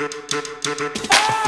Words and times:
Ah! 0.00 1.47